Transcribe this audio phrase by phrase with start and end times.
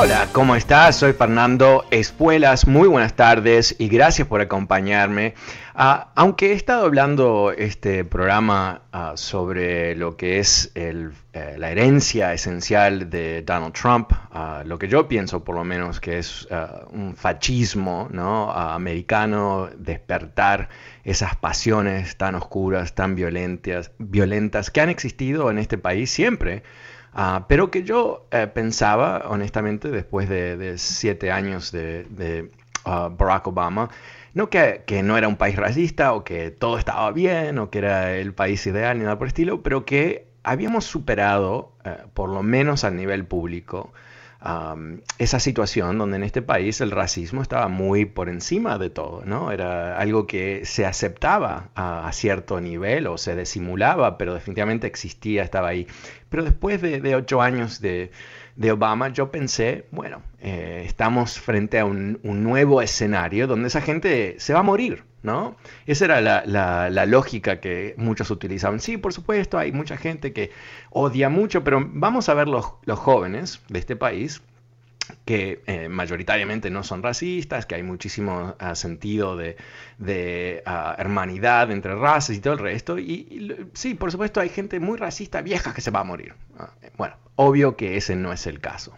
[0.00, 0.94] Hola, ¿cómo estás?
[0.94, 2.68] Soy Fernando Espuelas.
[2.68, 5.34] Muy buenas tardes y gracias por acompañarme.
[5.74, 11.72] Ah, aunque he estado hablando este programa ah, sobre lo que es el, eh, la
[11.72, 16.46] herencia esencial de Donald Trump, ah, lo que yo pienso por lo menos que es
[16.92, 18.52] un fascismo ¿no?
[18.52, 20.68] americano, despertar
[21.02, 26.62] esas pasiones tan oscuras, tan violentas, violentas que han existido en este país siempre.
[27.20, 32.52] Ah, pero que yo eh, pensaba, honestamente, después de, siete años de,
[32.84, 33.90] ah, Barack Obama,
[34.34, 38.14] no que, no era un país racista o que todo estaba bien o que era
[38.14, 42.44] el país ideal ni nada por el estilo, pero que habíamos superado, eh, por lo
[42.44, 43.92] menos a nivel público,
[45.18, 49.50] esa situación donde en este país el racismo estaba muy por encima de todo, ¿no?
[49.50, 55.68] Era algo que se aceptaba a, cierto nivel o se disimulaba, pero definitivamente existía, estaba
[55.68, 55.88] ahí.
[56.28, 58.10] Pero después de, ocho años de,
[58.70, 64.52] Obama, yo pensé, bueno, eh, estamos frente a un, nuevo escenario donde esa gente se
[64.54, 65.56] va a morir, ¿no?
[65.86, 68.80] Esa era la, lógica que muchos utilizaban.
[68.80, 70.50] Sí, por supuesto, hay mucha gente que
[70.90, 74.42] odia mucho, pero vamos a ver los, los jóvenes de este país
[75.24, 81.94] que eh, mayoritariamente no son racistas, que hay muchísimo ah, sentido de, ah, hermanidad entre
[81.94, 82.98] razas y todo el resto.
[82.98, 86.34] Y, sí, por supuesto hay gente muy racista vieja que se va a morir.
[86.58, 88.96] Ah, bueno, obvio que ese no es el caso.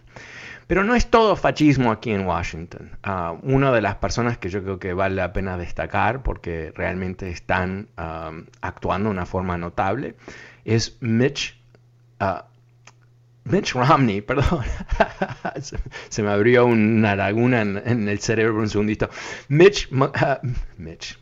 [0.71, 2.97] Pero no es todo fascismo aquí en Washington.
[3.43, 7.89] una de las personas que yo creo que vale la pena destacar porque realmente están
[8.61, 10.15] actuando de una forma notable
[10.63, 11.59] es Mitch
[13.43, 14.63] Mitch Romney, perdón.
[16.07, 19.09] se, me abrió una laguna en, el cerebro por un segundito.
[19.49, 19.89] Mitch,
[20.77, 21.19] Mitch,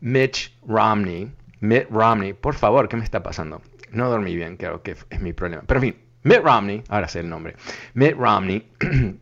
[0.00, 1.30] Mitch Romney,
[1.60, 3.60] Mitt Romney, por favor, ¿qué me está pasando?
[3.90, 5.62] No dormí bien, creo que es mi problema.
[5.66, 7.54] Pero en fin, Mitt Romney, ahora sé el nombre.
[7.94, 8.66] Mitt Romney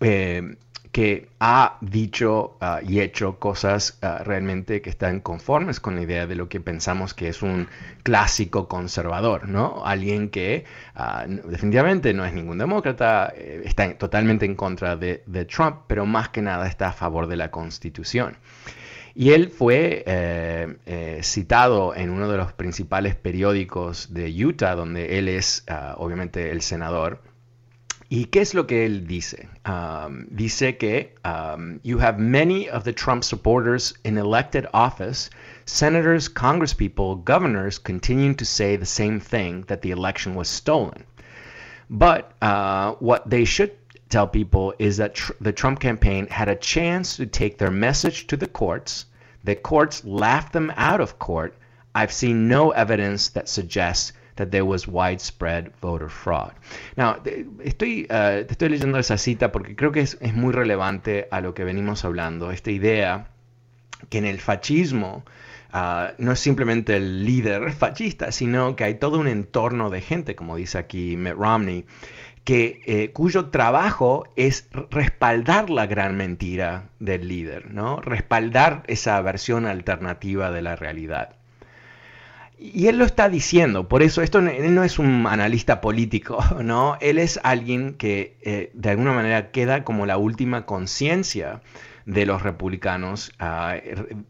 [0.00, 0.56] eh,
[0.92, 6.28] que ha dicho ah, y hecho cosas ah, realmente que están conformes con la idea
[6.28, 7.66] de lo que pensamos que es un
[8.04, 9.84] clásico conservador, ¿no?
[9.84, 10.64] Alguien que
[10.94, 16.28] ah, definitivamente no es ningún demócrata, eh, está totalmente en contra de, Trump, pero más
[16.28, 18.36] que nada está a favor de la Constitución.
[19.18, 25.18] Y él fue eh, eh, citado en uno de los principales periódicos de Utah, donde
[25.18, 25.64] él es
[25.96, 27.22] obviamente el senador,
[28.08, 29.48] ¿Y qué es lo que él dice?
[29.64, 35.28] Um, dice que um, you have many of the Trump supporters in elected office,
[35.64, 41.02] senators, congresspeople, governors continuing to say the same thing that the election was stolen.
[41.90, 43.72] But uh, what they should
[44.08, 48.26] tell people is that tr- the Trump campaign had a chance to take their message
[48.28, 49.06] to the courts.
[49.44, 51.54] The courts laughed them out of court.
[51.94, 56.52] I've seen no evidence that suggests that there was widespread voter fraud.
[56.96, 61.26] Now, estoy, uh, te estoy leyendo esa cita porque creo que es, es, muy relevante
[61.30, 63.28] a lo que venimos hablando, esta idea
[64.10, 65.24] que en el fascismo
[65.72, 70.36] uh, no es simplemente el líder fascista, sino que hay todo un entorno de gente,
[70.36, 71.84] como dice aquí Mitt Romney,
[72.46, 78.00] que, eh, cuyo trabajo es respaldar la gran mentira del líder, ¿no?
[78.00, 81.34] respaldar esa versión alternativa de la realidad.
[82.58, 86.96] Y él lo está diciendo, por eso esto él no es un analista político, ¿no?
[87.00, 91.60] Él es alguien que eh, de alguna manera queda como la última conciencia
[92.06, 93.32] de los republicanos.
[93.38, 93.76] Ah,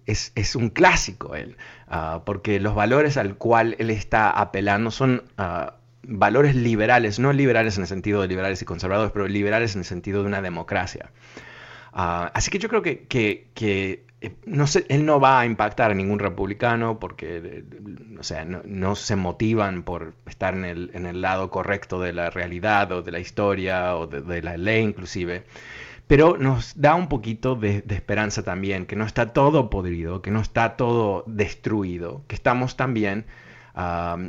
[0.06, 1.56] es, un clásico él,
[1.88, 7.76] ah, porque los valores al cual él está apelando son ah, valores liberales, no liberales
[7.76, 11.12] en el sentido de liberales y conservadores, pero liberales en el sentido de una democracia.
[11.92, 15.94] así que yo creo que, que eh, no sé, él no va a impactar a
[15.94, 17.64] ningún republicano porque eh,
[18.18, 22.30] o sea, no, se motivan por estar en el, en el, lado correcto de la
[22.30, 25.44] realidad o de la historia o de, la ley inclusive.
[26.06, 30.40] Pero nos da un poquito de, esperanza también, que no está todo podrido, que no
[30.40, 33.26] está todo destruido, que estamos también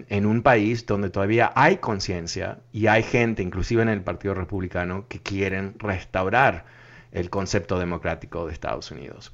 [0.09, 5.05] en un país donde todavía hay conciencia y hay gente, inclusive en el Partido Republicano,
[5.07, 6.65] que quieren restaurar
[7.13, 9.31] el concepto democrático de Estados Unidos.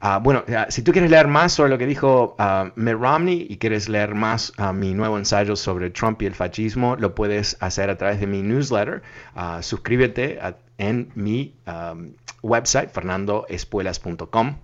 [0.00, 3.56] Ah, bueno, si tú quieres leer más sobre lo que dijo uh, Mitt Romney y
[3.56, 7.96] quieres leer más mi nuevo ensayo sobre Trump y el fascismo, lo puedes hacer a
[7.96, 9.02] través de mi newsletter.
[9.60, 10.38] suscríbete
[10.78, 11.54] en mi
[12.42, 14.56] website, fernandoespuelas.com.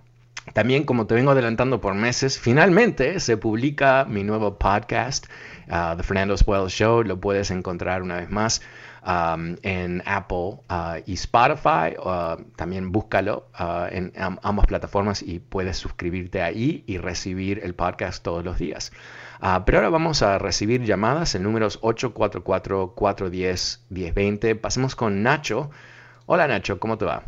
[0.53, 5.27] También, como te vengo adelantando por meses, finalmente se publica mi nuevo podcast,
[5.67, 7.03] The Fernando Espuelas Show.
[7.03, 8.61] Lo puedes encontrar una vez más
[9.63, 11.95] en Apple uh, y Spotify.
[11.97, 13.47] Uh, también búscalo
[13.91, 18.91] en ambas plataformas y puedes suscribirte ahí y recibir el podcast todos los días.
[19.65, 24.59] pero ahora vamos a recibir llamadas en números 844-410-1020.
[24.59, 25.71] Pasemos con Nacho.
[26.25, 27.23] Hola Nacho, ¿cómo te va?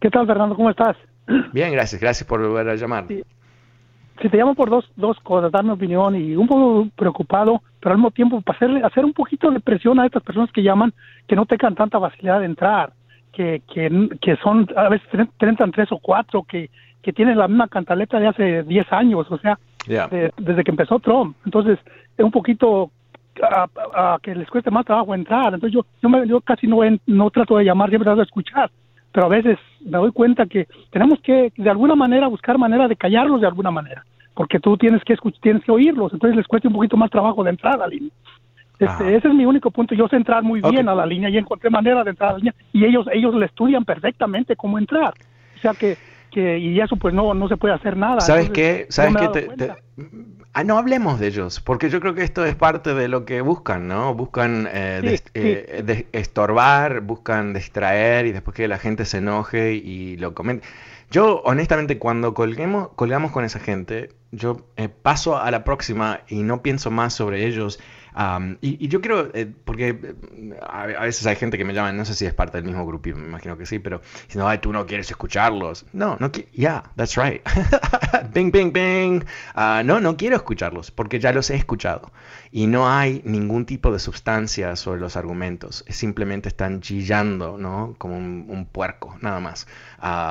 [0.00, 0.54] ¿Qué tal Fernando?
[0.54, 0.96] ¿Cómo estás?
[1.52, 2.00] Bien, gracias.
[2.00, 3.06] Gracias por volver a llamar.
[3.08, 7.92] Si te llamo por dos, dos cosas, dar mi opinión y un poco preocupado pero
[7.92, 10.92] al mismo tiempo para hacerle, hacer un poquito de presión a estas personas que llaman,
[11.26, 12.92] que no tengan tanta facilidad de entrar,
[13.32, 15.08] que, que, que son, a veces
[15.40, 16.68] entran tres o cuatro, que,
[17.02, 21.36] que tienen la misma cantaleta de hace diez años, o sea, desde que empezó Trump.
[21.46, 21.78] Entonces,
[22.18, 22.90] es un poquito
[23.42, 25.54] a, que les cueste más trabajo entrar.
[25.54, 28.70] Entonces, yo, yo, me, yo casi no, no trato de llamar, siempre trato de escuchar,
[29.12, 32.96] pero a veces me doy cuenta que tenemos que, de alguna manera, buscar manera de
[32.96, 34.04] callarlos de alguna manera
[34.40, 37.44] porque tú tienes que escuchar, tienes que oírlos, entonces les cuesta un poquito más trabajo
[37.44, 38.10] de entrar a la línea.
[38.78, 39.94] Este, ese es mi único punto.
[39.94, 42.38] Yo sé entrar muy bien a la línea y encontré manera de entrar a la
[42.38, 45.12] línea y ellos ellos le estudian perfectamente cómo entrar.
[45.56, 45.98] O sea que,
[46.30, 48.20] que y eso pues no no se puede hacer nada.
[48.20, 48.86] ¿Sabes qué?
[48.88, 49.72] ¿Sabes qué?
[50.52, 53.40] Ah, no hablemos de ellos, porque yo creo que esto es parte de lo que
[53.40, 54.14] buscan, ¿no?
[54.14, 60.34] Buscan eh, eh estorbar, buscan distraer y después que la gente se enoje y lo
[60.34, 60.66] comente.
[61.10, 66.42] Yo, honestamente, cuando colguemos, colgamos con esa gente, yo eh, paso a la próxima y
[66.42, 67.78] no pienso más sobre ellos
[68.60, 72.14] y, yo quiero, eh, porque eh, a, veces hay gente que me llama, no sé
[72.14, 74.86] si es parte del mismo grupo, me imagino que sí, pero diciendo, ay, tú no
[74.86, 75.86] quieres escucharlos.
[75.92, 77.42] No, no quiero, yeah, that's right.
[78.34, 79.24] bing, bing, bing.
[79.54, 82.12] Ah, no, no quiero escucharlos, porque ya los he escuchado.
[82.52, 85.84] Y no hay ningún tipo de sustancia sobre los argumentos.
[85.88, 87.94] Simplemente están chillando, ¿no?
[87.98, 89.66] Como un, puerco, nada más.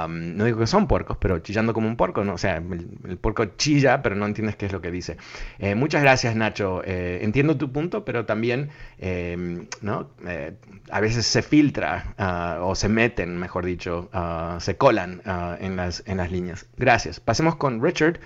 [0.10, 2.34] no digo que son puercos, pero chillando como un puerco, ¿no?
[2.34, 5.18] O sea, el, puerco chilla, pero no entiendes qué es lo que dice.
[5.60, 6.82] Eh, muchas gracias, Nacho.
[6.86, 10.10] entiendo tu punto, pero también em, ¿no?
[10.28, 10.54] Eh,
[10.92, 15.76] a veces se filtra ah, o se meten, mejor dicho, ah, se colan ah, en,
[15.76, 16.70] las, en las líneas.
[16.78, 17.20] Gracias.
[17.20, 18.20] Pasemos con Richard.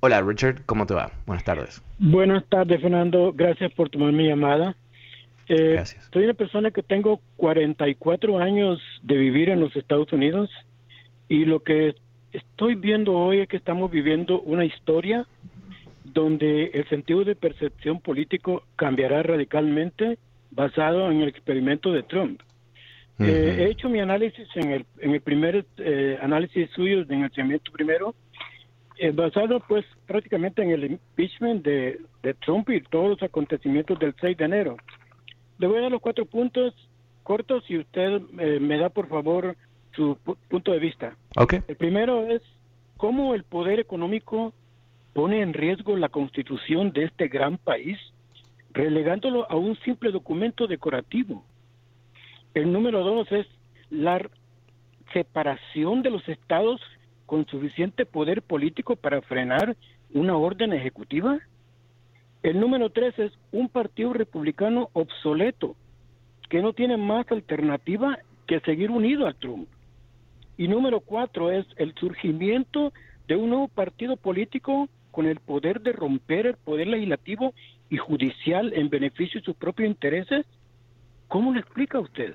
[0.00, 1.10] Hola Richard, ¿cómo te va?
[1.26, 1.82] Buenas tardes.
[1.98, 4.76] Buenas tardes Fernando, gracias por tomar mi llamada.
[5.48, 6.10] Eh, gracias.
[6.12, 10.50] Soy una persona que tengo 44 años de vivir en los Estados Unidos
[11.28, 11.94] y lo que
[12.32, 15.26] estoy viendo hoy es que estamos viviendo una historia
[16.04, 20.18] donde el sentido de percepción político cambiará radicalmente
[20.50, 22.40] basado en el experimento de Trump.
[23.18, 27.32] Eh, he hecho mi análisis en el, en el primer eh, análisis suyo, en el
[27.32, 28.14] segmento primero,
[28.98, 34.14] eh, basado pues prácticamente en el impeachment de, de, Trump y todos los acontecimientos del
[34.20, 34.76] 6 de enero.
[35.58, 36.74] Le voy a dar los cuatro puntos
[37.22, 38.20] cortos y usted
[38.60, 39.56] me da por favor
[39.94, 40.18] su
[40.48, 41.16] punto de vista.
[41.36, 41.60] Okay.
[41.68, 42.42] El primero es
[42.96, 44.52] cómo el poder económico
[45.14, 47.98] pone en riesgo la constitución de este gran país,
[48.72, 51.44] relegándolo a un simple documento decorativo.
[52.52, 53.46] El número dos es
[53.90, 54.20] la
[55.12, 56.80] separación de los estados
[57.26, 59.76] con suficiente poder político para frenar
[60.12, 61.38] una orden ejecutiva.
[62.42, 65.76] El número tres es un partido republicano obsoleto
[66.50, 69.68] que no tiene más alternativa que seguir unido a Trump.
[70.56, 72.92] Y número cuatro es el surgimiento
[73.28, 77.54] de un nuevo partido político con el poder de romper el poder legislativo
[77.88, 80.44] y judicial en beneficio de sus propios intereses?
[81.28, 82.34] ¿Cómo lo explica usted?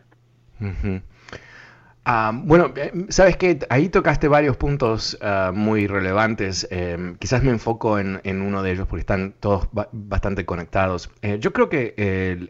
[2.06, 6.68] Ah, bueno, eh, sabes que ahí tocaste varios puntos ah, muy relevantes.
[6.72, 11.12] Em, quizás me enfoco en, uno de ellos porque están todos bastante conectados.
[11.22, 11.94] Eh, yo creo que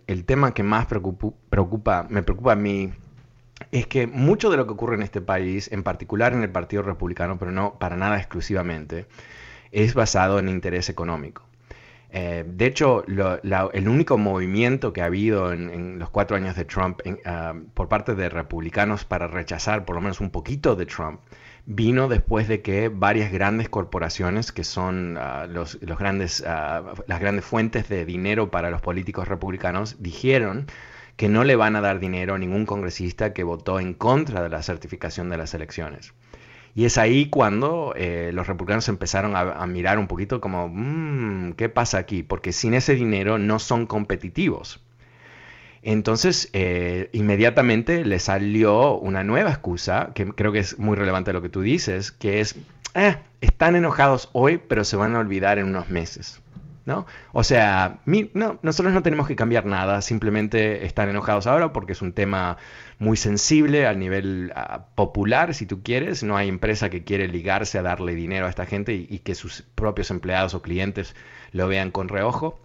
[0.07, 2.91] el, tema que más preocupa, me preocupa a mí
[3.71, 6.83] es que mucho de lo que ocurre en este país, en particular en el Partido
[6.83, 9.07] Republicano, pero no para nada exclusivamente,
[9.72, 11.44] es basado en interés económico.
[12.12, 17.02] Eh, de hecho, el único movimiento que ha habido en, los cuatro años de Trump
[17.26, 21.20] ah, por parte de republicanos para rechazar por lo menos un poquito de Trump
[21.72, 27.46] vino después de que varias grandes corporaciones, que son ah, los, grandes, ah, las grandes
[27.46, 30.66] fuentes de dinero para los políticos republicanos, dijeron
[31.16, 34.50] que no le van a dar dinero a ningún congresista que votó en contra de
[34.50, 36.14] la certificación de las elecciones.
[36.76, 41.70] Y es ahí cuando eh, los republicanos empezaron a, mirar un poquito como, mm, ¿qué
[41.70, 42.24] pasa aquí?
[42.24, 44.82] Porque sin ese dinero no son competitivos.
[45.82, 51.42] Entonces, eh, inmediatamente le salió una nueva excusa, que creo que es muy relevante lo
[51.42, 52.56] que tú dices, que es,
[52.96, 56.42] eh, están enojados hoy, pero se van a olvidar en unos meses.
[56.86, 57.05] ¿No?
[57.33, 62.01] O sea, no, nosotros no tenemos que cambiar nada, simplemente están enojados ahora porque es
[62.01, 62.57] un tema
[62.98, 64.51] muy sensible a nivel
[64.95, 66.24] popular, si tú quieres.
[66.24, 69.62] No hay empresa que quiere ligarse a darle dinero a esta gente y que sus
[69.75, 71.15] propios empleados o clientes
[71.51, 72.59] lo vean con reojo.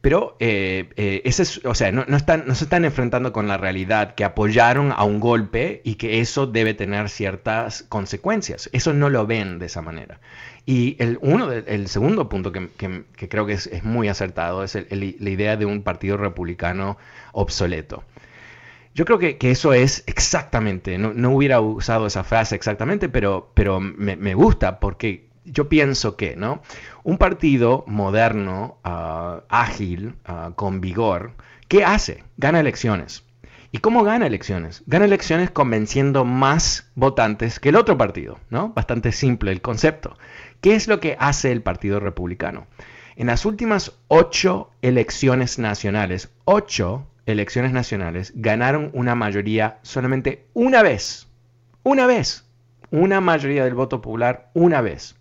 [0.00, 4.14] Pero eh, eh, ese o sea, no, están, no se están enfrentando con la realidad
[4.14, 8.70] que apoyaron a un golpe y que eso debe tener ciertas consecuencias.
[8.72, 10.20] Eso no lo ven de esa manera.
[10.64, 12.68] Y el, uno el segundo punto que,
[13.28, 16.96] creo que es, muy acertado es la idea de un partido republicano
[17.32, 18.04] obsoleto.
[18.94, 24.80] Yo creo que, eso es exactamente, no, hubiera usado esa frase exactamente, pero, me gusta
[24.80, 26.62] porque yo pienso que, ¿no?
[27.02, 31.32] Un partido moderno, ah, ágil, ah, con vigor,
[31.68, 32.24] ¿qué hace?
[32.36, 33.24] Gana elecciones.
[33.72, 34.82] ¿Y cómo gana elecciones?
[34.86, 38.70] Gana elecciones convenciendo más votantes que el otro partido, ¿no?
[38.70, 40.16] Bastante simple el concepto.
[40.60, 42.66] ¿Qué es lo que hace el Partido Republicano?
[43.14, 51.28] En las últimas ocho elecciones nacionales, ocho elecciones nacionales, ganaron una mayoría solamente una vez.
[51.84, 52.44] Una vez.
[52.90, 55.14] Una mayoría del voto popular una vez.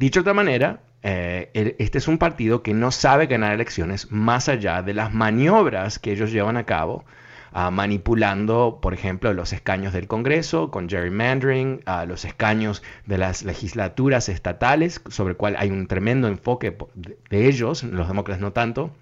[0.00, 4.48] Dicho de otra manera, eh, este es un partido que no sabe ganar elecciones más
[4.48, 7.04] allá de las maniobras que ellos llevan a cabo,
[7.52, 13.42] ah, manipulando, por ejemplo, los escaños del Congreso con gerrymandering, uh, los escaños de las
[13.42, 18.94] legislaturas estatales, sobre el cual hay un tremendo enfoque de ellos, los demócratas no tanto,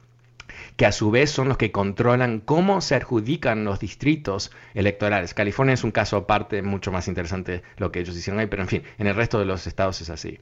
[0.78, 5.35] que a su vez son los que controlan cómo se adjudican los distritos electorales.
[5.35, 8.68] California es un caso aparte, mucho más interesante lo que ellos hicieron ahí, pero en
[8.68, 10.38] fin, en el resto de los estados es así.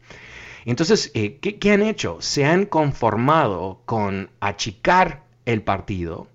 [0.66, 2.18] Entonces, eh, ¿qué, han hecho?
[2.20, 6.28] Se han conformado con achicar el partido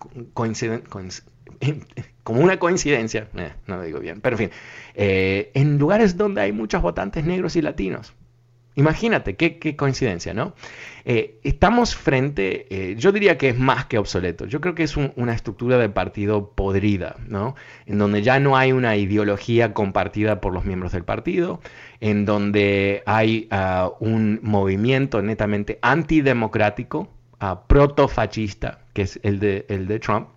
[2.26, 4.50] como una coincidencia, eh, no lo digo bien, pero en fin,
[4.96, 8.14] en lugares donde hay muchos votantes negros y latinos.
[8.74, 10.54] Imagínate, qué, coincidencia, ¿no?
[11.04, 14.96] Eh, estamos frente, eh, yo diría que es más que obsoleto, yo creo que es
[14.96, 17.54] una estructura de partido podrida, ¿no?
[17.86, 21.60] En donde ya no hay una ideología compartida por los miembros del partido,
[22.00, 27.08] en donde hay ah, un movimiento netamente antidemocrático,
[27.40, 30.28] uh, protofascista, que es el de, el de Trump,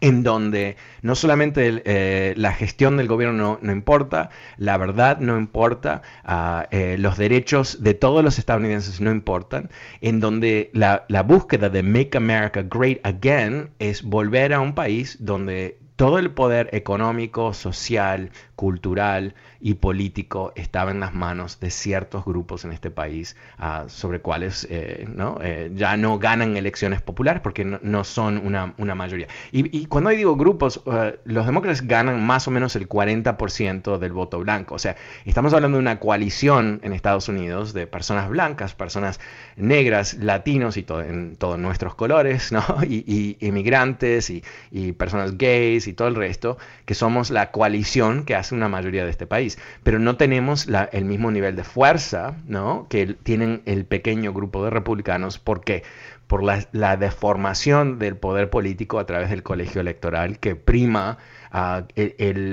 [0.00, 6.02] en donde no solamente eh, la gestión del gobierno no, importa, la verdad no importa,
[6.24, 9.70] ah, eh, los derechos de todos los estadounidenses no importan,
[10.00, 15.16] en donde la, la búsqueda de Make America Great Again es volver a un país
[15.20, 22.24] donde todo el poder económico, social, cultural y político estaba en las manos de ciertos
[22.24, 25.06] grupos en este país uh, sobre cuales eh.
[25.42, 29.28] Eh, ya no ganan elecciones populares porque no, son una, una mayoría.
[29.52, 34.12] Y, y, cuando digo grupos, uh, los demócratas ganan más o menos el 40% del
[34.12, 34.74] voto blanco.
[34.74, 39.20] O sea, estamos hablando de una coalición en Estados Unidos de personas blancas, personas
[39.56, 42.62] negras, latinos y todo, en todos nuestros colores, ¿no?
[42.88, 48.24] y, y inmigrantes y, y personas gays y todo el resto, que somos la coalición
[48.24, 49.43] que hace una mayoría de este país,
[49.82, 52.86] pero no tenemos el mismo nivel de fuerza ¿no?
[52.88, 55.38] que tienen el pequeño grupo de republicanos.
[55.38, 55.82] ¿Por qué?
[56.26, 61.18] Por la, deformación del poder político a través del colegio electoral que prima
[61.52, 61.82] uh,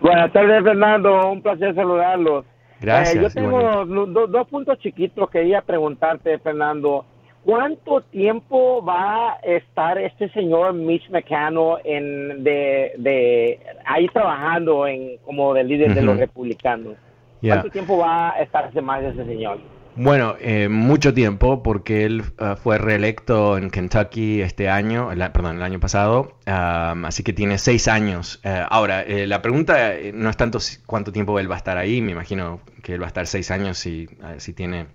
[0.00, 1.32] Buenas tardes, Fernando.
[1.32, 2.44] Un placer saludarlos.
[2.80, 3.16] Gracias.
[3.16, 3.84] Eh, yo tengo
[4.26, 7.04] dos puntos chiquitos que quería preguntarte, Fernando.
[7.44, 15.54] ¿Cuánto tiempo va a estar este señor Mitch McConnell en, de, ahí trabajando en, como
[15.54, 16.94] de líder de los republicanos?
[17.40, 19.58] ¿Cuánto tiempo va a estar más ese señor?
[19.98, 25.62] Bueno, eh, mucho tiempo, porque él uh, fue reelecto en Kentucky este año, perdón, el
[25.62, 28.38] año pasado, así que tiene seis años.
[28.44, 31.78] Uh, ahora, eh, la pregunta eh, no es tanto cuánto tiempo él va a estar
[31.78, 34.88] ahí, me imagino que él va a estar seis años si, si tiene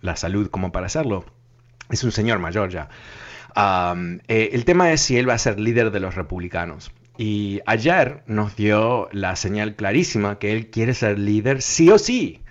[0.00, 1.24] la salud como para hacerlo.
[1.88, 2.88] Es un señor mayor ya.
[4.26, 6.90] El tema es si él va a ser líder de los republicanos.
[7.16, 12.42] Y ayer nos dio la señal clarísima que él quiere ser líder sí o sí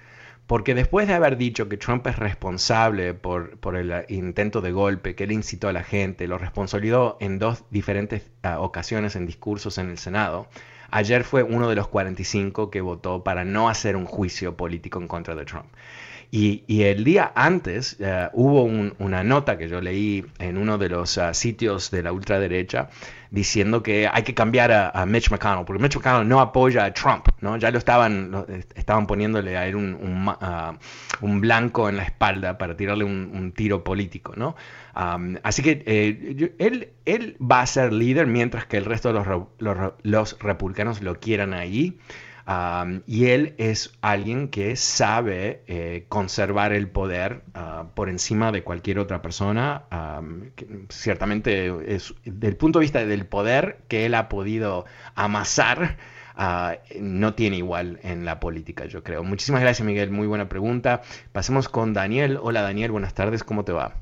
[0.51, 5.23] porque después de haber dicho que Trump es responsable por, el intento de golpe, que
[5.23, 9.89] él incitó a la gente, lo responsabilizó en dos diferentes ah, ocasiones en discursos en
[9.89, 10.49] el Senado,
[10.89, 15.07] ayer fue uno de los 45 que votó para no hacer un juicio político en
[15.07, 15.67] contra de Trump.
[16.33, 21.17] Y, el día antes eh, hubo una nota que yo leí en uno de los
[21.17, 22.87] ah, sitios de la ultraderecha
[23.31, 27.27] diciendo que hay que cambiar a, Mitch McConnell, porque Mitch McConnell no apoya a Trump,
[27.41, 27.57] ¿no?
[27.57, 30.77] Ya lo estaban, estaban poniéndole a él un, ah,
[31.19, 34.55] un, blanco en la espalda para tirarle un, tiro político, ¿no?
[35.43, 39.27] así que eh, él, él va a ser líder mientras que el resto de los,
[39.59, 41.53] los, los republicanos lo quieran
[43.05, 48.99] y él es alguien que sabe eh, conservar el poder ah, por encima de cualquier
[48.99, 49.83] otra persona.
[50.89, 54.85] ciertamente, es, del punto de vista del poder que él ha podido
[55.15, 55.97] amasar,
[56.35, 59.23] ah, no tiene igual en la política, yo creo.
[59.23, 60.11] Muchísimas gracias, Miguel.
[60.11, 61.01] Muy buena pregunta.
[61.31, 62.39] Pasemos con Daniel.
[62.41, 62.91] Hola, Daniel.
[62.91, 63.43] Buenas tardes.
[63.43, 63.93] ¿Cómo te va?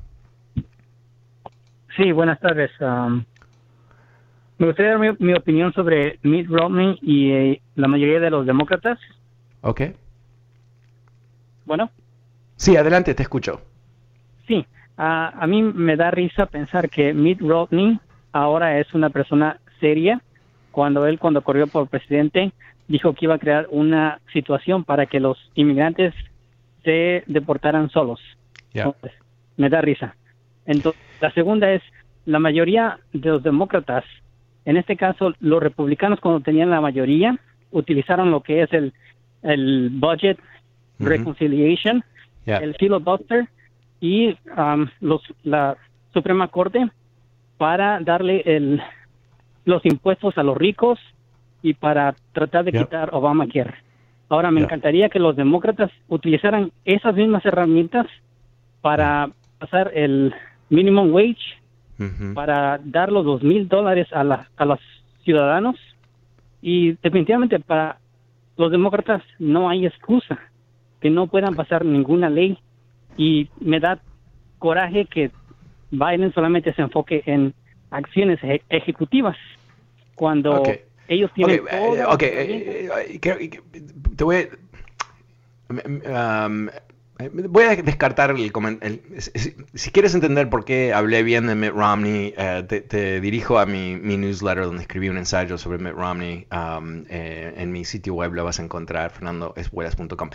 [1.96, 2.70] Sí, buenas tardes.
[4.60, 8.98] Me gustaría dar mi, opinión sobre Mitt Romney y eh, la mayoría de los demócratas.
[9.62, 9.80] Ok.
[11.64, 11.90] Bueno.
[12.56, 13.62] Sí, adelante, te escucho.
[14.46, 14.66] Sí,
[14.98, 17.98] a mí me da risa pensar que Mitt Romney
[18.32, 20.20] ahora es una persona seria
[20.72, 22.52] cuando él, cuando corrió por presidente,
[22.86, 26.12] dijo que iba a crear una situación para que los inmigrantes
[26.84, 28.20] se deportaran solos.
[29.56, 30.16] me da risa.
[30.66, 31.82] Entonces, la segunda es,
[32.26, 34.04] la mayoría de los demócratas
[34.70, 37.36] en este caso, los republicanos cuando tenían la mayoría
[37.72, 38.92] utilizaron lo que es el,
[39.42, 40.38] el budget
[41.00, 42.04] reconciliation,
[42.46, 43.48] el filibuster
[44.00, 45.76] y um, los, la
[46.12, 46.88] Suprema Corte
[47.58, 48.80] para darle el,
[49.64, 51.00] los impuestos a los ricos
[51.62, 53.74] y para tratar de quitar Obamacare.
[54.28, 58.06] Ahora, me encantaría que los demócratas utilizaran esas mismas herramientas
[58.82, 60.32] para pasar el
[60.68, 61.59] minimum wage
[62.34, 64.80] para dar los dos mil dólares a, a los
[65.24, 65.76] ciudadanos.
[66.62, 67.98] Y definitivamente para
[68.56, 70.38] los demócratas no hay excusa
[71.00, 72.58] que no puedan pasar ninguna ley.
[73.16, 74.00] Y me da
[74.58, 75.30] coraje que
[75.90, 77.54] Biden solamente se enfoque en
[77.90, 79.36] acciones ejecutivas
[80.14, 80.62] cuando
[81.08, 81.62] ellos tienen
[82.06, 83.50] okay, eh, eh,
[84.16, 84.48] te voy a,
[86.46, 86.72] um, eh,
[87.28, 89.00] voy a descartar el comentario.
[89.18, 93.96] Si, quieres entender por qué hablé bien de Mitt Romney, eh, te, dirijo a mi,
[93.96, 96.46] newsletter donde escribí un ensayo sobre Mitt Romney.
[96.52, 100.30] Um, eh, en mi sitio web lo vas a encontrar, fernandoespuelas.com.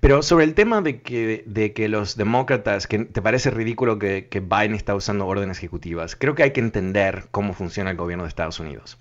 [0.00, 4.28] Pero sobre el tema de que, de que los demócratas, que te parece ridículo que,
[4.28, 8.24] que Biden está usando órdenes ejecutivas, creo que hay que entender cómo funciona el gobierno
[8.24, 8.98] de Estados Unidos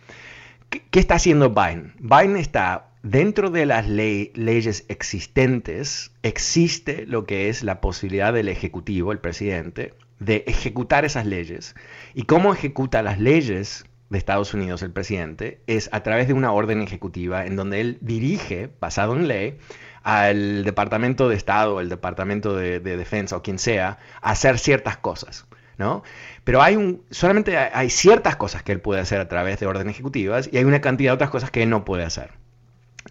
[0.72, 1.94] ¿qué, qué está haciendo Biden?
[2.00, 9.12] Biden está dentro de las leyes existentes, existe lo que es la posibilidad del Ejecutivo,
[9.12, 11.76] el presidente, de ejecutar esas leyes.
[12.14, 15.62] ¿Y cómo ejecuta las leyes de Estados Unidos el presidente?
[15.68, 19.58] Es a través de una orden ejecutiva en donde él dirige, basado en ley,
[20.04, 25.48] al Departamento de Estado, el Departamento de, Defensa o quien sea, a hacer ciertas cosas.
[25.78, 26.04] ¿no?
[26.44, 29.96] Pero hay un, solamente hay ciertas cosas que él puede hacer a través de órdenes
[29.96, 32.30] ejecutivas y hay una cantidad de otras cosas que él no puede hacer.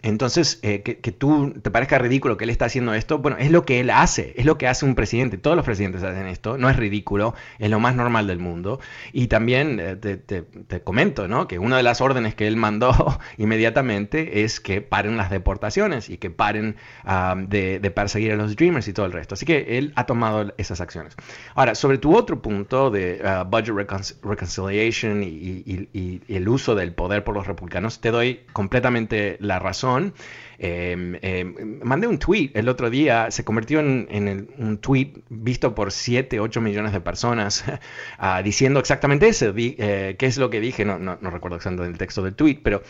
[0.02, 3.64] Entonces, eh, que, tú te parezca ridículo que él está haciendo esto, bueno, es lo
[3.64, 5.36] que él hace, es lo que hace un presidente.
[5.36, 8.80] Todos los presidentes hacen esto, no es ridículo, es lo más normal del mundo.
[9.12, 11.46] Y también eh, te, comento, ¿no?
[11.46, 16.16] Que una de las órdenes que él mandó inmediatamente es que paren las deportaciones y
[16.16, 19.34] que paren ah, de, perseguir a los Dreamers y todo el resto.
[19.34, 21.14] Así que él ha tomado esas acciones.
[21.54, 23.74] Ahora, sobre tu otro punto de ah, budget
[24.22, 30.12] reconciliation y el uso del poder por los republicanos, te doy completamente la razón Icon
[30.62, 35.90] Em, em, mandé un tweet el otro día, se convirtió en, un tweet visto por
[35.90, 37.64] 7, 8 millones de personas
[38.18, 39.54] ah, diciendo exactamente eso.
[39.56, 40.84] Eh, ¿Qué es lo que dije?
[40.84, 42.82] No, no, recuerdo exactamente el texto del tweet, pero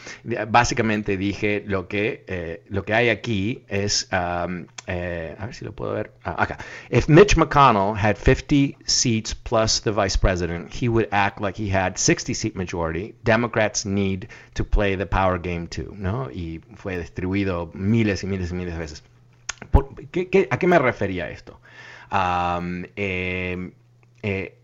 [0.48, 5.72] básicamente dije lo que, eh, lo que hay aquí es, eh, a ver si lo
[5.72, 6.58] puedo ver, ah, acá.
[6.90, 11.72] If Mitch McConnell had 50 seats plus the vice president, he would act like he
[11.72, 13.14] had 60 seat majority.
[13.22, 16.30] Democrats need to play the power game too, ¿no?
[16.32, 19.02] Y fue distribuido miles y miles y miles de veces.
[20.50, 21.60] a qué me refería esto?
[22.96, 23.72] Eh,
[24.22, 24.58] eh,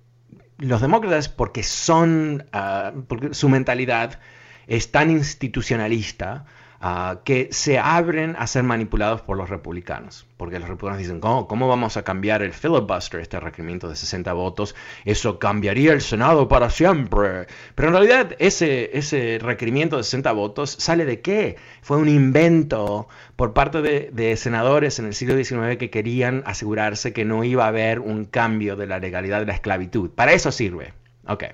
[0.59, 4.21] los demócratas, porque son, ah, porque su mentalidad
[4.67, 6.47] es tan institucionalista,
[6.81, 10.27] Ah, que se abren a ser manipulados por los republicanos.
[10.37, 14.33] Porque los republicanos dicen, ¿cómo, ¿cómo, vamos a cambiar el filibuster, este requerimiento de 60
[14.35, 14.75] votos?
[15.07, 17.47] Eso cambiaría el Senado para siempre.
[17.75, 21.57] Pero en realidad ese, ese requerimiento de 60 votos sale de qué?
[21.81, 27.25] Fue un invento por parte de, senadores en el siglo XIX que querían asegurarse que
[27.25, 30.11] no iba a haber un cambio de la legalidad de la esclavitud.
[30.11, 30.93] Para eso sirve.
[31.27, 31.45] Ok.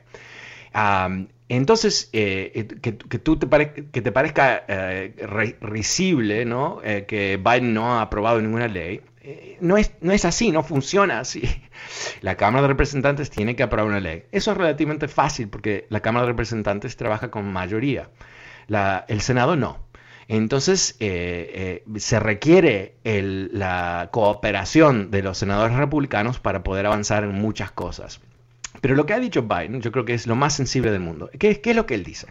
[1.48, 6.46] Entonces, eh, eh, que, tú te, que te parezca eh, risible
[7.06, 9.02] que Biden no ha aprobado ninguna ley,
[9.60, 11.42] no, es, no es así, no funciona así.
[12.22, 14.24] La Cámara de Representantes tiene que aprobar una ley.
[14.32, 18.08] Eso es relativamente fácil porque la Cámara de Representantes trabaja con mayoría.
[19.08, 19.78] el Senado no.
[20.28, 28.20] Entonces, se requiere la cooperación de los senadores republicanos para poder avanzar en muchas cosas.
[28.80, 31.30] Pero lo que ha dicho Biden, yo creo que es lo más sensible del mundo.
[31.38, 32.28] ¿Qué, es lo que él dice?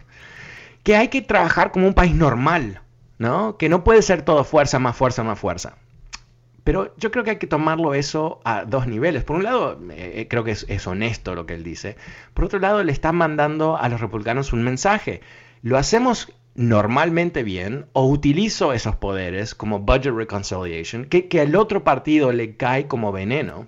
[0.82, 2.82] Que hay que trabajar como un país normal,
[3.18, 3.56] ¿no?
[3.56, 5.76] Que no puede ser todo fuerza, más fuerza, más fuerza.
[6.64, 9.24] Pero yo creo que hay que tomarlo eso a dos niveles.
[9.24, 11.96] Por un lado, eh, creo que es, es, honesto lo que él dice.
[12.34, 15.22] Por otro lado, le está mandando a los republicanos un mensaje.
[15.62, 21.82] Lo hacemos normalmente bien o utilizo esos poderes como budget reconciliation, que, que al otro
[21.82, 23.66] partido le cae como veneno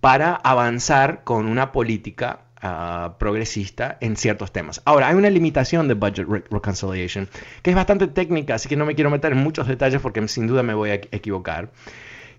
[0.00, 4.80] para avanzar con una política ah, progresista en ciertos temas.
[4.84, 7.28] Ahora, hay una limitación de budget reconciliation
[7.62, 10.46] que es bastante técnica, así que no me quiero meter en muchos detalles porque sin
[10.46, 11.70] duda me voy a equivocar,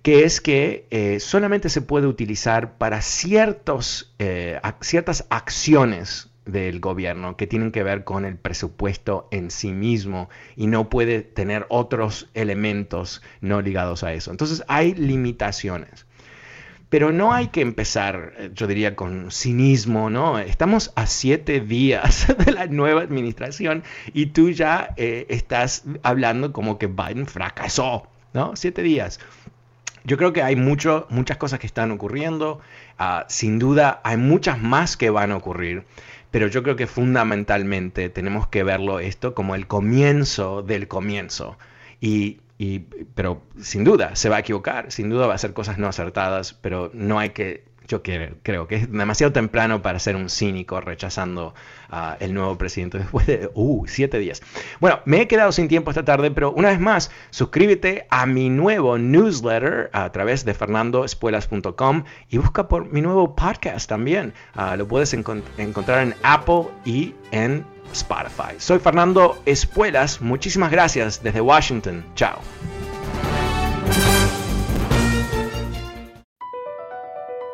[0.02, 7.38] que es que eh, solamente se puede utilizar para ciertos, eh, ciertas acciones del gobierno
[7.38, 12.30] que tienen que ver con el presupuesto en sí mismo y no puede tener otros
[12.34, 14.32] elementos no ligados a eso.
[14.32, 16.06] Entonces hay limitaciones.
[16.89, 20.39] Pero no hay que empezar, eh, yo diría, con cinismo, ¿no?
[20.39, 26.78] Estamos a siete días de la nueva administración y tú ya eh, estás hablando como
[26.80, 28.56] que Biden fracasó, ¿no?
[28.56, 29.19] Siete días.
[30.04, 32.60] Yo creo que hay mucho, muchas cosas que están ocurriendo.
[32.97, 35.86] Ah, sin duda, hay muchas más que van a ocurrir.
[36.32, 41.58] Pero yo creo que fundamentalmente tenemos que verlo esto como el comienzo del comienzo.
[42.02, 42.39] Y
[43.15, 46.54] pero sin duda se va a equivocar, sin duda va a hacer cosas no acertadas,
[46.54, 51.54] pero no hay que, yo creo, que es demasiado temprano para ser un cínico rechazando
[51.89, 54.41] a el nuevo presidente después de uh, siete días.
[54.82, 58.50] Bueno, me he quedado sin tiempo esta tarde, pero una vez más, suscríbete a mi
[58.50, 64.34] nuevo newsletter a través de fernandoespuelas.com y busca por mi nuevo podcast también.
[64.54, 68.60] Ah, lo puedes encontrar en Apple y en Spotify.
[68.60, 72.04] Soy Fernando Espuelas, muchísimas gracias desde Washington.
[72.15, 72.41] Chao.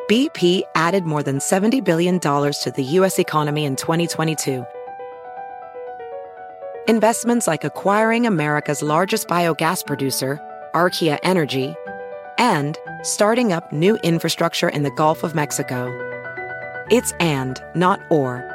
[0.07, 3.17] BP added more than $70 billion to the U.S.
[3.17, 4.63] economy in 2022.
[6.87, 10.39] Investments like acquiring America's largest biogas producer,
[10.75, 11.73] Archaea Energy,
[12.37, 15.89] and starting up new infrastructure in the Gulf of Mexico.
[16.91, 18.54] It's and, not or.